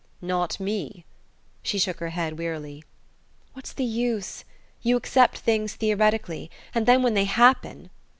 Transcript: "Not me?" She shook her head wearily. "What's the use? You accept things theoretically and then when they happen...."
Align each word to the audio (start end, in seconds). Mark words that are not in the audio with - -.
"Not 0.23 0.59
me?" 0.59 1.05
She 1.61 1.77
shook 1.77 1.99
her 1.99 2.09
head 2.09 2.35
wearily. 2.39 2.83
"What's 3.53 3.71
the 3.71 3.83
use? 3.83 4.43
You 4.81 4.97
accept 4.97 5.37
things 5.37 5.75
theoretically 5.75 6.49
and 6.73 6.87
then 6.87 7.03
when 7.03 7.13
they 7.13 7.25
happen...." 7.25 7.91